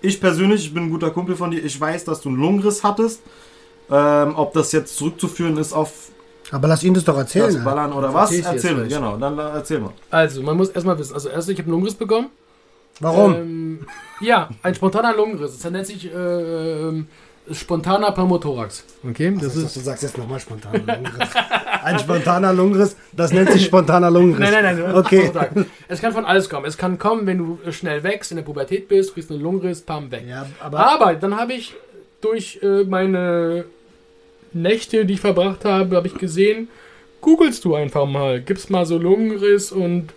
[0.00, 2.82] Ich persönlich, ich bin ein guter Kumpel von dir, ich weiß, dass du einen Lungenriss
[2.84, 3.20] hattest.
[3.90, 6.10] Ähm, ob das jetzt zurückzuführen ist auf
[6.50, 7.46] Aber lass ihn das doch erzählen.
[7.46, 7.64] das Alter.
[7.64, 8.30] Ballern oder was?
[8.30, 9.16] Erzähl's jetzt Erzähl mir, genau.
[9.16, 9.92] Dann äh, erzähl mal.
[10.10, 11.14] Also, man muss erstmal wissen.
[11.14, 12.28] Also, erst, ich habe einen Lungenriss bekommen.
[13.00, 13.34] Warum?
[13.34, 13.86] Ähm,
[14.20, 15.58] ja, ein spontaner Lungenriss.
[15.58, 17.06] Das nennt sich äh, ähm,
[17.52, 18.84] spontaner Pneumothorax.
[19.08, 19.76] Okay, das Das ist.
[19.76, 21.28] du sagst jetzt nochmal spontaner Lungenriss.
[21.82, 24.50] Ein spontaner Lungenriss, das nennt sich spontaner Lungenriss.
[24.50, 24.94] Nein, nein, nein.
[24.94, 25.30] Okay.
[25.88, 26.66] Es kann von alles kommen.
[26.66, 30.10] Es kann kommen, wenn du schnell wächst, in der Pubertät bist, kriegst einen Lungenriss, pam,
[30.10, 30.24] weg.
[30.28, 31.74] Ja, aber Aber dann habe ich
[32.20, 33.64] durch äh, meine
[34.52, 36.68] Nächte, die ich verbracht habe, habe ich gesehen,
[37.20, 40.08] googelst du einfach mal, gibst mal so Lungenriss und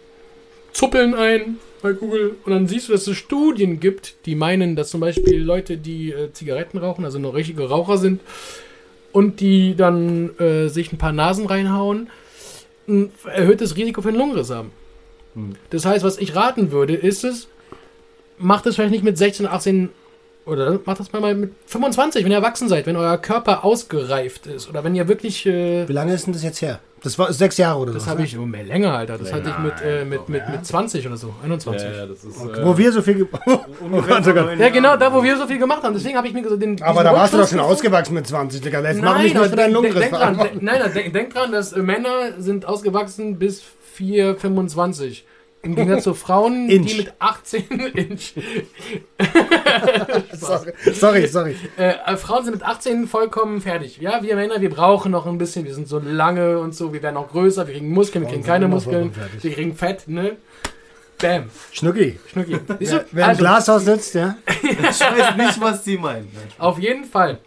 [0.74, 4.90] Zuppeln ein bei Google und dann siehst du, dass es Studien gibt, die meinen, dass
[4.90, 8.22] zum Beispiel Leute, die äh, Zigaretten rauchen, also noch richtige Raucher sind
[9.12, 12.10] und die dann äh, sich ein paar Nasen reinhauen,
[12.88, 14.72] ein erhöhtes Risiko für einen Lungenriss haben.
[15.36, 15.56] Hm.
[15.70, 17.48] Das heißt, was ich raten würde, ist es,
[18.38, 19.90] macht es vielleicht nicht mit 16, 18
[20.46, 24.70] oder macht das mal mit 25, wenn ihr erwachsen seid, wenn euer Körper ausgereift ist
[24.70, 25.46] oder wenn ihr wirklich.
[25.46, 26.80] Äh, wie lange ist denn das jetzt her?
[27.04, 28.12] Das war sechs Jahre oder Das so.
[28.12, 29.18] habe ich oh, mehr länger, Alter.
[29.18, 31.90] Das hatte ich mit, äh, mit, mit, mit 20 oder so, 21.
[31.90, 32.40] Ja, ja, das ist.
[32.64, 33.28] Wo wir so viel.
[33.48, 33.60] Oh
[33.92, 34.04] oh
[34.60, 35.94] Ja, genau, da wo wir so viel gemacht haben.
[35.94, 36.82] Deswegen habe ich mir so den.
[36.82, 38.82] Aber da warst du doch schon ausgewachsen mit 20, Digga.
[38.82, 41.74] Jetzt mach mich Nein, nicht für deinen Lungenriss denk dran, nein, denk, denk dran, dass
[41.74, 43.64] äh, Männer sind ausgewachsen bis
[43.98, 45.24] 4,25.
[45.64, 46.88] Im Gegensatz zu Frauen, Inch.
[46.92, 48.34] die mit 18 Inch.
[50.34, 51.28] Sorry, sorry.
[51.28, 51.56] sorry.
[51.78, 53.98] Äh, äh, Frauen sind mit 18 vollkommen fertig.
[54.00, 55.66] Ja, wir Männer, wir brauchen noch ein bisschen.
[55.66, 56.94] Wir sind so lange und so.
[56.94, 57.68] Wir werden auch größer.
[57.68, 59.12] Wir kriegen Muskeln, wir kriegen keine Muskeln.
[59.42, 60.38] Wir kriegen Fett, ne?
[61.20, 61.52] Bam.
[61.72, 62.20] Schnucki.
[62.32, 62.58] Schnucki.
[62.80, 63.06] Siehst du?
[63.12, 64.36] Wer im Also, Glashaus sitzt, ja.
[64.64, 66.32] Ich weiß nicht, was die meinen.
[66.58, 67.38] Auf jeden Fall.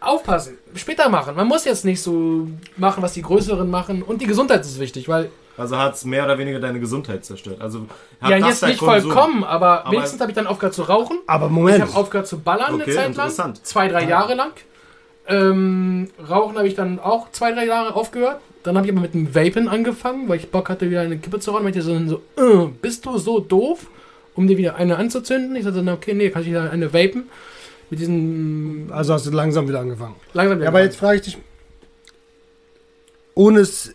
[0.00, 0.58] Aufpassen.
[0.74, 1.34] Später machen.
[1.34, 4.02] Man muss jetzt nicht so machen, was die Größeren machen.
[4.02, 7.60] Und die Gesundheit ist wichtig, weil Also hat es mehr oder weniger deine Gesundheit zerstört.
[7.60, 7.86] Also
[8.20, 10.82] hat ja, das jetzt nicht Konsum- vollkommen, aber, Aber- wenigstens habe ich dann aufgehört zu
[10.82, 11.18] rauchen.
[11.26, 11.80] Aber Ich Moment.
[11.82, 13.06] habe aufgehört zu ballern Okay, eine Zeit lang.
[13.06, 13.66] interessant.
[13.66, 14.52] Zwei, drei Jahre lang.
[15.28, 18.40] Ähm, Rauchen habe ich dann auch zwei, drei Jahre aufgehört.
[18.62, 21.40] Dann habe ich aber mit dem Vapen angefangen, weil ich Bock hatte, wieder eine Kippe
[21.40, 21.66] zu rauchen.
[21.66, 23.86] Und ich so, so äh, bist du so doof,
[24.34, 25.56] um dir wieder eine anzuzünden?
[25.56, 27.28] Ich sagte dann, okay, nee, kann ich wieder eine vapen.
[27.90, 30.16] Mit diesen Also hast du langsam wieder angefangen.
[30.32, 31.38] langsam Ja, aber jetzt frage ich dich,
[33.34, 33.94] ohne es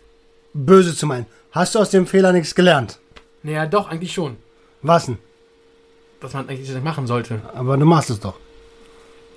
[0.53, 2.99] böse zu meinen, hast du aus dem Fehler nichts gelernt?
[3.43, 4.37] Naja, doch, eigentlich schon.
[4.81, 5.17] Was denn?
[6.21, 7.41] Was man eigentlich nicht machen sollte.
[7.55, 8.35] Aber du machst es doch.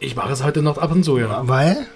[0.00, 1.40] Ich mache es heute noch ab und zu, ja.
[1.46, 1.87] Weil?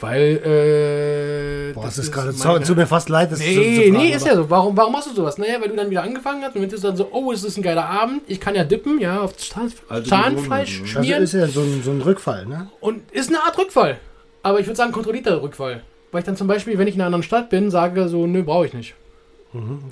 [0.00, 1.72] Weil, äh.
[1.72, 2.32] Boah, das es ist gerade.
[2.32, 4.50] meine- tut mir fast leid, das Nee, zu, zu fragen, nee, ist aber- ja so.
[4.50, 5.38] Warum, warum machst du sowas?
[5.38, 7.56] Naja, weil du dann wieder angefangen hast und dann ist dann so, oh, es ist
[7.56, 10.34] ein geiler Abend, ich kann ja dippen, ja, auf Zahn, Alte Zahnfleisch
[10.82, 11.22] Gewohnheiten, Das schmieren.
[11.22, 12.68] ist ja so ein, so ein Rückfall, ne?
[12.80, 13.98] und ist eine Art Rückfall.
[14.42, 15.82] Aber ich würde sagen, kontrollierter Rückfall.
[16.12, 18.42] Weil ich dann zum Beispiel, wenn ich in einer anderen Stadt bin, sage so, nö,
[18.42, 18.94] brauche ich nicht.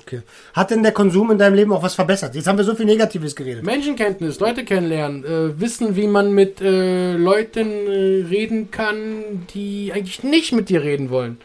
[0.03, 0.23] Okay.
[0.53, 2.35] Hat denn der Konsum in deinem Leben auch was verbessert?
[2.35, 3.65] Jetzt haben wir so viel Negatives geredet.
[3.65, 10.23] Menschenkenntnis, Leute kennenlernen, äh, wissen, wie man mit äh, Leuten äh, reden kann, die eigentlich
[10.23, 11.39] nicht mit dir reden wollen.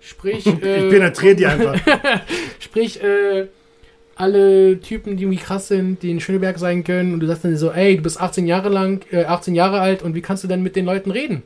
[0.00, 1.76] Sprich, äh, Ich penetriere die einfach.
[2.58, 3.46] Sprich, äh,
[4.16, 7.56] alle Typen, die irgendwie krass sind, die in Schöneberg sein können und du sagst dann
[7.56, 10.48] so, ey, du bist 18 Jahre lang, äh, 18 Jahre alt und wie kannst du
[10.48, 11.42] denn mit den Leuten reden?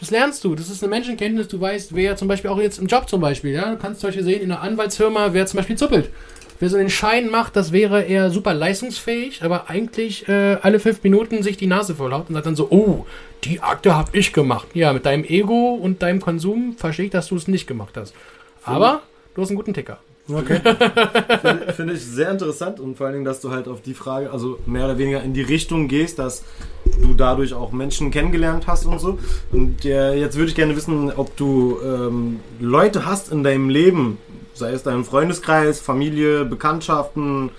[0.00, 0.54] Das lernst du.
[0.54, 1.48] Das ist eine Menschenkenntnis.
[1.48, 4.08] Du weißt, wer zum Beispiel auch jetzt im Job zum Beispiel, ja, du kannst zum
[4.08, 6.10] Beispiel sehen, in einer Anwaltsfirma, wer zum Beispiel zuppelt.
[6.60, 11.04] Wer so einen Schein macht, das wäre eher super leistungsfähig, aber eigentlich äh, alle fünf
[11.04, 13.06] Minuten sich die Nase vollhaut und sagt dann so, oh,
[13.44, 14.66] die Akte habe ich gemacht.
[14.74, 18.12] Ja, mit deinem Ego und deinem Konsum verstehe ich, dass du es nicht gemacht hast.
[18.64, 19.02] Aber
[19.34, 20.00] du hast einen guten Ticker.
[20.30, 20.60] Okay.
[21.40, 24.30] Finde finde ich sehr interessant und vor allen Dingen, dass du halt auf die Frage,
[24.30, 26.44] also mehr oder weniger in die Richtung gehst, dass
[27.00, 29.18] du dadurch auch Menschen kennengelernt hast und so.
[29.52, 34.18] Und äh, jetzt würde ich gerne wissen, ob du ähm, Leute hast in deinem Leben,
[34.52, 37.50] sei es dein Freundeskreis, Familie, Bekanntschaften,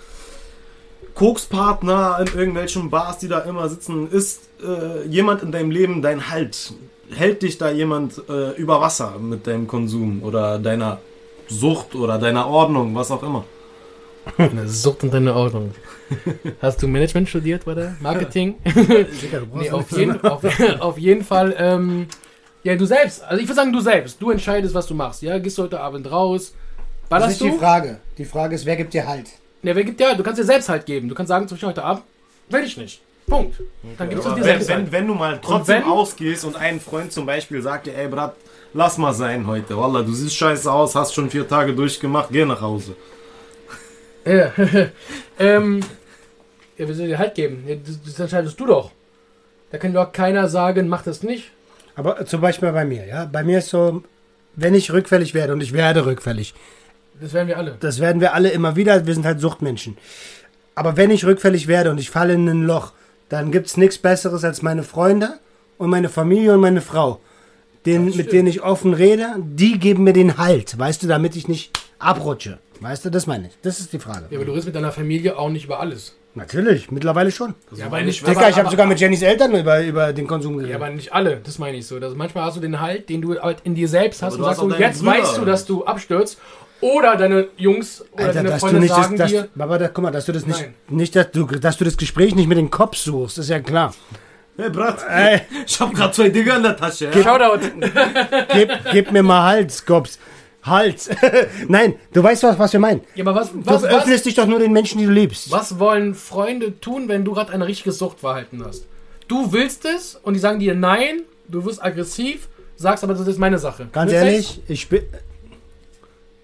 [1.16, 6.30] Kokspartner in irgendwelchen Bars, die da immer sitzen, ist äh, jemand in deinem Leben dein
[6.30, 6.74] Halt?
[7.12, 11.00] Hält dich da jemand äh, über Wasser mit deinem Konsum oder deiner
[11.50, 13.44] Sucht oder deiner Ordnung, was auch immer?
[14.38, 15.74] Eine Sucht und deine Ordnung.
[16.62, 17.96] Hast du Management studiert, oder?
[18.00, 18.56] Marketing?
[18.66, 20.44] Digga, du brauchst nee, auf jeden, auf,
[20.80, 21.56] auf jeden Fall.
[21.58, 22.08] Ähm,
[22.64, 23.24] ja, du selbst.
[23.24, 24.22] Also ich würde sagen, du selbst.
[24.22, 25.22] Du entscheidest, was du machst.
[25.22, 26.54] Ja, gehst du heute Abend raus.
[27.02, 27.56] Das Ballerst ist nicht du?
[27.56, 28.00] die Frage.
[28.18, 29.28] Die Frage ist, wer gibt dir Halt?
[29.64, 30.20] Ja, wer gibt dir halt?
[30.20, 31.10] Du kannst dir selbst halt geben.
[31.10, 32.04] Du kannst sagen, zum Beispiel heute Abend,
[32.50, 33.02] will ich nicht.
[33.30, 33.62] Punkt.
[33.98, 37.26] Dann Aber dir wenn, wenn, wenn du mal trotzdem wenn- ausgehst und ein Freund zum
[37.26, 38.36] Beispiel sagt dir, ey Brat,
[38.74, 39.78] lass mal sein heute.
[39.78, 42.96] Wallah, du siehst scheiße aus, hast schon vier Tage durchgemacht, geh nach Hause.
[44.26, 44.52] Ja.
[45.40, 45.80] ähm,
[46.78, 47.64] ja, wir sollen dir halt geben.
[47.86, 48.92] Das, das entscheidest du doch.
[49.72, 51.52] Da kann doch keiner sagen, mach das nicht.
[51.96, 53.26] Aber zum Beispiel bei mir, ja.
[53.26, 54.04] Bei mir ist so,
[54.56, 56.54] wenn ich rückfällig werde und ich werde rückfällig,
[57.22, 57.78] Das werden wir alle.
[57.80, 59.98] das werden wir alle immer wieder, wir sind halt Suchtmenschen.
[60.76, 62.94] Aber wenn ich rückfällig werde und ich falle in ein Loch,
[63.30, 65.40] dann gibt es nichts Besseres als meine Freunde
[65.78, 67.20] und meine Familie und meine Frau,
[67.86, 71.48] den, mit denen ich offen rede, die geben mir den Halt, weißt du, damit ich
[71.48, 72.60] nicht abrutsche.
[72.82, 73.54] Weißt du, das meine ich.
[73.62, 74.26] Das ist die Frage.
[74.30, 76.16] Ja, aber du redest mit deiner Familie auch nicht über alles.
[76.36, 77.56] Natürlich, mittlerweile schon.
[77.76, 80.54] Ja, aber nicht, Digga, aber- ich habe sogar mit Jennys Eltern über, über den Konsum
[80.58, 80.70] geredet.
[80.72, 81.96] Ja, aber nicht alle, das meine ich so.
[81.98, 84.56] Also manchmal hast du den Halt, den du halt in dir selbst hast Aber und
[84.56, 85.12] sagst, deine jetzt Brüder.
[85.12, 86.38] weißt du, dass du abstürzt.
[86.82, 89.78] Oder deine Jungs oder Alter, deine dass du Freunde nicht das, sagen dass, dir, aber
[89.78, 90.74] da, guck mal, dass du das nicht, Nein.
[90.88, 93.94] nicht dass du, dass du das Gespräch nicht mit dem Kopf suchst, ist ja klar.
[94.56, 97.10] Hey Brat, Ey, ich hab grad zwei Digger in der Tasche.
[97.14, 97.24] Ja?
[97.24, 97.66] Shoutout.
[98.54, 100.20] gib, gib mir mal Hals, Kops.
[100.64, 101.10] Hals.
[101.68, 103.02] Nein, du weißt was, was wir meinen.
[103.16, 105.50] Ja, aber was, Du was, was, öffnest dich doch nur den Menschen, die du liebst.
[105.52, 108.86] was wollen Freunde tun, wenn du gerade ein richtiges Suchtverhalten hast?
[109.30, 113.38] Du willst es und die sagen dir nein, du wirst aggressiv, sagst aber, das ist
[113.40, 113.88] meine Sache.
[113.92, 115.04] Ganz du ehrlich, ich bin.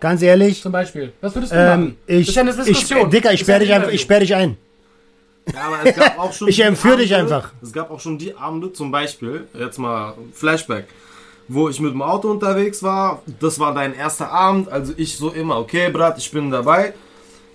[0.05, 1.13] Ganz ehrlich, Zum Beispiel.
[1.19, 1.97] Was würdest du ähm, machen?
[2.05, 3.09] ich, das ist ja eine ich, Diskussion.
[3.09, 4.57] Dicker, ich Das ist sperre dich, ein ich sperre dich ein.
[5.51, 7.51] Ja, aber es gab auch schon Ich die entführe dich Abende- einfach.
[7.63, 10.85] Es gab auch schon die Abende, zum Beispiel, jetzt mal Flashback,
[11.47, 13.23] wo ich mit dem Auto unterwegs war.
[13.39, 16.93] Das war dein erster Abend, also ich so immer, okay, Brat, ich bin dabei.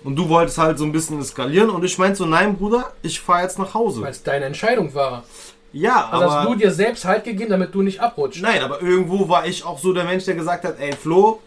[0.03, 3.21] Und du wolltest halt so ein bisschen eskalieren und ich meinte so, nein, Bruder, ich
[3.21, 4.01] fahre jetzt nach Hause.
[4.01, 5.23] Weil es deine Entscheidung war.
[5.71, 6.55] Ja, Also hast du aber...
[6.57, 8.41] dir selbst Halt gegeben, damit du nicht abrutschst.
[8.43, 11.39] Nein, aber irgendwo war ich auch so der Mensch, der gesagt hat, ey Flo,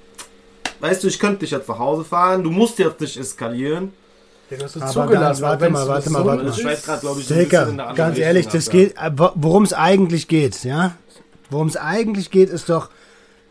[0.81, 3.93] weißt du, ich könnte dich jetzt nach Hause fahren, du musst jetzt nicht eskalieren.
[4.63, 5.21] Hast du Aber zugelassen.
[5.21, 6.51] ganz- warte mal, warte mal, warte mal.
[6.51, 10.29] Ich schweiß grad, glaub ich, Digga, ganz ehrlich, das geht, äh, wo- worum es eigentlich
[10.29, 10.95] geht, ja?
[11.51, 12.91] Worum es eigentlich geht, ist doch,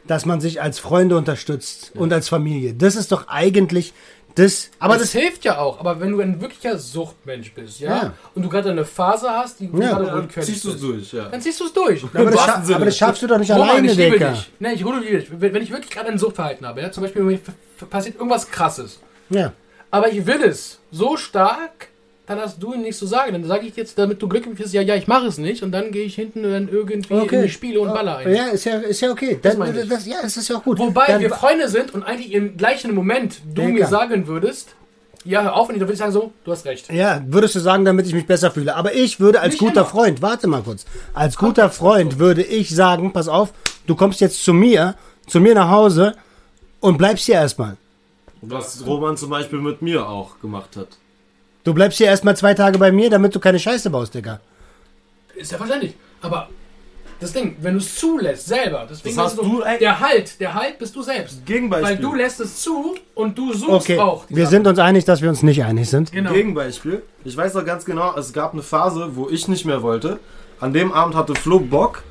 [0.08, 2.74] dass man sich als Freunde unterstützt und als Familie.
[2.74, 3.94] Das ist doch eigentlich
[4.36, 5.80] das, aber das das, hilft ja auch.
[5.80, 8.14] Aber wenn du ein wirklicher Suchtmensch bist, ja, Ja.
[8.36, 9.72] und du gerade eine Phase hast, die Ja.
[9.72, 11.26] gerade Ja, rückfällig ziehst du es durch, ja.
[11.30, 12.04] dann ziehst du es durch.
[12.04, 14.32] aber, das aber das schaffst du doch nicht Roman, alleine, ich Digga.
[14.32, 14.52] dich.
[14.60, 15.28] Nee, ich liebe dich.
[15.32, 17.40] Wenn ich wirklich gerade ein Suchtverhalten habe, ja, zum Beispiel
[17.90, 19.54] passiert irgendwas krasses, Ja.
[19.92, 21.90] aber ich will es so stark,
[22.26, 23.34] dann hast du nichts zu sagen.
[23.34, 25.72] Dann sage ich jetzt, damit du glücklich bist, ja, ja, ich mache es nicht und
[25.72, 28.34] dann gehe ich hinten dann irgendwie in die Spiele und baller ein.
[28.34, 29.40] Ja, ist ja, ist ja okay.
[29.42, 29.90] Das, meine ich.
[29.90, 30.80] das, ja, es ist ja auch gut.
[30.80, 34.76] Wobei Dann- wir Freunde sind und eigentlich im gleichen Moment du mir sagen würdest,
[35.26, 36.92] ja, hör auf, und dann würde ich sagen so, du hast recht.
[36.92, 38.76] Ja, würdest du sagen, damit ich mich besser fühle.
[38.76, 39.86] Aber ich würde als Nicht guter immer.
[39.90, 43.54] Freund, warte mal kurz, als guter Freund würde ich sagen, pass auf,
[43.88, 44.96] du kommst jetzt zu mir,
[45.28, 46.16] zu mir nach Hause
[46.82, 47.78] und bleibst hier erstmal.
[48.42, 50.90] Was Roman zum Beispiel mit mir auch gemacht hat.
[51.64, 54.40] Du bleibst hier erstmal zwei Tage bei mir, damit du keine Scheiße baust, Digga.
[55.36, 55.96] Ist ja verständlich.
[56.22, 56.50] Aber
[57.20, 60.40] das Ding, wenn du es zulässt, selber, deswegen Das hast ist du ein- der Halt,
[60.42, 61.46] der Halt bist du selbst.
[61.46, 61.90] Gegenbeispiel.
[61.92, 64.26] Weil du lässt es zu und du suchst Okay, auch.
[64.26, 66.12] die wir sind uns einig, dass wir uns nicht einig sind.
[66.12, 66.34] Genau.
[66.34, 67.02] Gegenbeispiel.
[67.24, 70.20] Ich weiß noch ganz genau, es gab eine Phase, wo ich nicht mehr wollte.
[70.60, 72.04] An dem Abend hatte Flo Bock.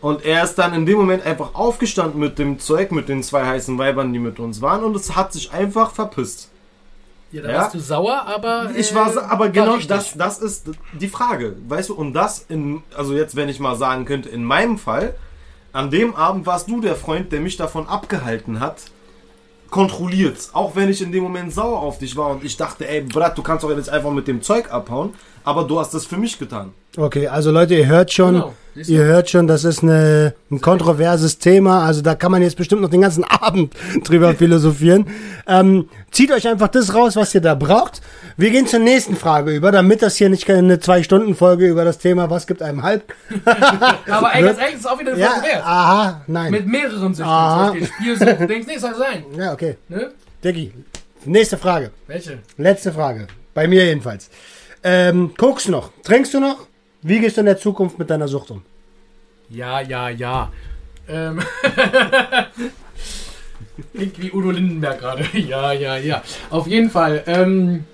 [0.00, 3.44] Und er ist dann in dem Moment einfach aufgestanden mit dem Zeug, mit den zwei
[3.44, 4.84] heißen Weibern, die mit uns waren.
[4.84, 6.48] Und es hat sich einfach verpisst.
[7.30, 7.58] Ja, da Ja.
[7.58, 8.70] warst du sauer, aber.
[8.74, 9.88] Ich äh, war, sa- aber genau richtig.
[9.88, 11.56] das, das ist die Frage.
[11.68, 15.14] Weißt du, und das in, also jetzt, wenn ich mal sagen könnte, in meinem Fall,
[15.72, 18.82] an dem Abend warst du der Freund, der mich davon abgehalten hat,
[19.70, 20.48] kontrolliert.
[20.54, 23.36] Auch wenn ich in dem Moment sauer auf dich war und ich dachte, ey, Brat,
[23.36, 25.12] du kannst doch jetzt einfach mit dem Zeug abhauen,
[25.44, 26.72] aber du hast das für mich getan.
[26.98, 31.38] Okay, also Leute, ihr hört schon, Genau, ihr hört schon, das ist eine, ein kontroverses
[31.38, 31.84] Thema.
[31.84, 35.06] Also da kann man jetzt bestimmt noch den ganzen Abend drüber philosophieren.
[35.46, 38.00] Ähm, zieht euch einfach das raus, was ihr da braucht.
[38.36, 42.30] Wir gehen zur nächsten Frage über, damit das hier nicht eine Zwei-Stunden-Folge über das Thema,
[42.30, 43.14] was gibt einem Halb.
[43.44, 45.62] Aber ey, ganz ehrlich, ist auch wieder eine Ja, Folge wert.
[45.64, 46.50] aha, nein.
[46.50, 47.30] Mit mehreren Süchten.
[47.32, 47.68] Aha.
[47.70, 49.24] Zum Beispiel Spielsucht, denkst nicht, soll sein.
[49.38, 49.76] ja, okay.
[49.88, 50.10] Ne?
[50.42, 50.72] Diggi,
[51.24, 51.92] nächste Frage.
[52.08, 52.38] Welche?
[52.56, 53.28] Letzte Frage.
[53.54, 54.30] Bei mir jedenfalls.
[54.82, 55.90] Ähm, guckst du noch?
[56.04, 56.67] Trinkst du noch?
[57.02, 58.62] Wie gehst du in der Zukunft mit deiner Sucht um?
[59.50, 60.50] Ja, ja, ja.
[61.08, 61.40] Ähm.
[63.94, 65.24] Klingt wie Udo Lindenberg gerade.
[65.34, 66.22] Ja, ja, ja.
[66.50, 67.22] Auf jeden Fall.
[67.26, 67.84] Ähm,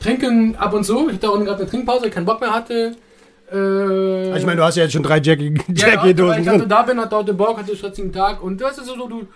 [0.00, 1.08] trinken ab und zu.
[1.08, 2.96] Ich hatte auch gerade eine Trinkpause, keinen Bock mehr hatte.
[3.52, 6.82] Äh, Ich meine, du hast ja jetzt schon drei Jackie- ja, Jackie-Dosen ich hatte da
[6.82, 9.26] bin, hatte heute Bock, hatte einen stressigen Tag und das ist so, du.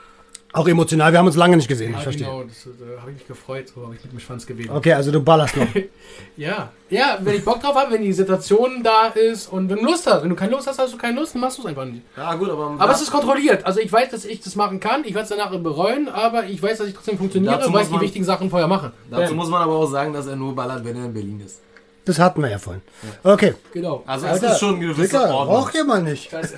[0.52, 2.26] Auch emotional, wir haben uns lange nicht gesehen, ich Ja, verstehe.
[2.26, 4.74] genau, das äh, habe ich mich gefreut, so habe ich mit dem Schwanz gewedelt.
[4.76, 5.66] Okay, also du ballerst noch.
[6.36, 9.84] Ja, ja, wenn ich Bock drauf habe, wenn die Situation da ist und wenn du
[9.84, 10.22] Lust hast.
[10.22, 12.02] Wenn du keine Lust hast, hast du keine Lust, dann machst du es einfach nicht.
[12.16, 12.74] Ja, gut, aber.
[12.78, 13.64] Aber es ist kontrolliert.
[13.64, 15.04] Also ich weiß, dass ich das machen kann.
[15.04, 17.86] Ich werde es danach bereuen, aber ich weiß, dass ich trotzdem funktioniere und weiß muss
[17.88, 18.90] die man- wichtigen Sachen vorher machen.
[19.10, 19.36] Dazu Bam.
[19.36, 21.60] muss man aber auch sagen, dass er nur ballert, wenn er in Berlin ist.
[22.04, 22.82] Das hatten wir ja vorhin.
[23.22, 23.54] Okay.
[23.72, 24.02] Genau.
[24.06, 25.54] Also es ist schon eine gewisse Dicker, Ordnung.
[25.56, 26.30] braucht ihr mal nicht.
[26.30, 26.54] Scheiße.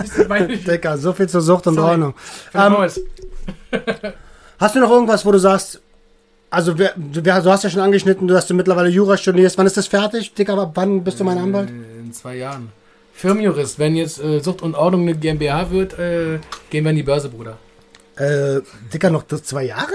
[0.00, 0.64] Siehst du, meine ich.
[0.64, 1.90] Dicker, so viel zur Sucht und Sorry.
[1.90, 2.14] Ordnung.
[2.54, 2.76] Ähm,
[4.58, 5.80] hast du noch irgendwas, wo du sagst,
[6.50, 9.56] also wer, du, wer- du hast ja schon angeschnitten, dass du mittlerweile Jura studierst.
[9.58, 10.34] Wann ist das fertig?
[10.34, 11.70] Dicker, ab wann bist du mein Anwalt?
[11.70, 12.72] in zwei Jahren.
[13.14, 16.38] Firmenjurist, wenn jetzt äh, Sucht und Ordnung eine GmbH wird, äh,
[16.70, 17.58] gehen wir an die Börse, Bruder.
[18.16, 18.60] Äh,
[18.92, 19.92] Dicker, noch das zwei Jahre?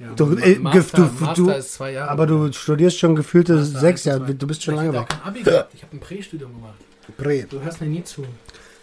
[0.00, 2.10] Ja, Du, äh, Master, du- Master du- ist zwei Jahre.
[2.10, 4.34] Aber du studierst schon gefühlte Master sechs Jahre.
[4.34, 5.00] Du bist schon ich lange weg.
[5.02, 5.74] auch kein Abi gehabt.
[5.74, 6.74] Ich habe ein Prästudium gemacht.
[7.18, 7.44] Prä.
[7.48, 8.24] Du hörst mir nie zu.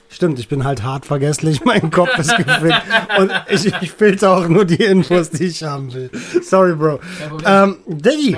[0.10, 1.62] Stimmt, ich bin halt hart vergesslich.
[1.66, 2.76] Mein Kopf ist gefüllt.
[3.18, 6.10] Und ich, ich filter auch nur die Infos, die ich haben will.
[6.44, 7.00] Sorry, Bro.
[7.46, 8.38] Ähm, ich Diggi,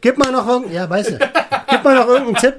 [0.00, 1.18] gib mal noch irgendeinen, ja, weißt du,
[1.68, 2.54] gib mal noch irgendeinen Tipp,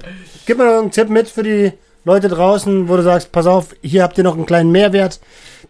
[0.46, 1.72] gib mal noch irgendeinen Tipp mit für die
[2.04, 5.18] Leute draußen, wo du sagst, pass auf, hier habt ihr noch einen kleinen Mehrwert.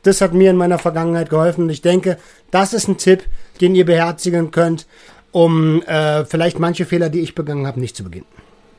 [0.02, 1.64] Das hat mir in meiner Vergangenheit geholfen.
[1.64, 2.18] Und ich denke,
[2.50, 3.24] das ist ein Tipp,
[3.60, 4.86] den ihr beherzigen könnt,
[5.30, 8.24] um äh, vielleicht manche Fehler, die ich begangen habe, nicht zu begehen.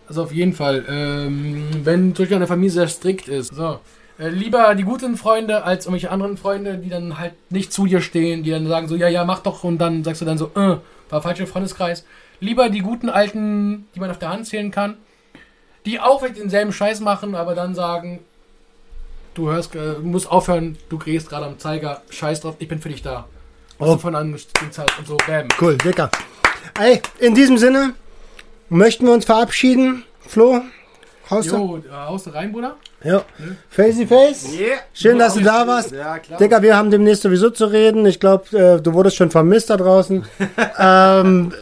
[0.07, 3.79] Also auf jeden Fall, ähm, wenn zum Beispiel eine Familie sehr strikt ist, so,
[4.19, 8.01] äh, lieber die guten Freunde als irgendwelche anderen Freunde, die dann halt nicht zu dir
[8.01, 10.51] stehen, die dann sagen so, ja, ja, mach doch und dann sagst du dann so,
[10.55, 10.77] äh,
[11.09, 12.05] war falscher Freundeskreis.
[12.39, 14.97] Lieber die guten Alten, die man auf der Hand zählen kann,
[15.85, 18.19] die auch vielleicht denselben Scheiß machen, aber dann sagen,
[19.33, 22.79] du hörst, äh, du musst aufhören, du gehst gerade am Zeiger, scheiß drauf, ich bin
[22.79, 23.25] für dich da.
[23.79, 23.93] Was Oh.
[23.93, 24.35] du von an
[24.71, 25.47] Zeit und so, bam.
[25.59, 26.09] Cool, Dicker.
[26.79, 27.93] Ey, in diesem Sinne
[28.69, 30.03] möchten wir uns verabschieden.
[30.27, 30.61] Flo,
[31.29, 31.55] Haust du?
[31.55, 32.75] Jo, äh, haust du rein, Bruder?
[33.03, 33.23] Ja.
[33.69, 34.53] Facey Face.
[34.53, 34.77] Yeah.
[34.93, 35.91] Schön, dass du da warst.
[35.91, 36.37] Ja, klar.
[36.37, 38.05] Digga, wir haben demnächst sowieso zu reden.
[38.05, 40.25] Ich glaube, äh, du wurdest schon vermisst da draußen.
[40.79, 41.53] ähm,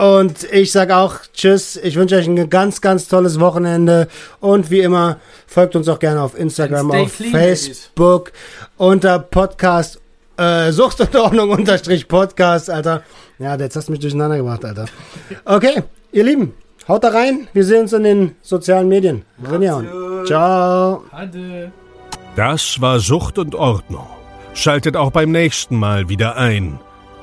[0.00, 1.76] und ich sag auch Tschüss.
[1.76, 4.08] Ich wünsche euch ein ganz, ganz tolles Wochenende.
[4.40, 8.32] Und wie immer, folgt uns auch gerne auf Instagram, auf clean, Facebook
[8.78, 10.00] unter Podcast
[10.38, 13.02] äh, Sucht und Ordnung unterstrich Podcast, Alter.
[13.38, 14.86] Ja, jetzt hast du mich durcheinander gemacht, Alter.
[15.44, 15.82] Okay,
[16.12, 16.54] ihr Lieben,
[16.88, 17.48] haut da rein.
[17.52, 19.24] Wir sehen uns in den sozialen Medien.
[19.44, 20.26] Gut.
[20.26, 21.04] Ciao.
[21.10, 21.72] Ade.
[22.36, 24.06] Das war Sucht und Ordnung.
[24.54, 26.80] Schaltet auch beim nächsten Mal wieder ein.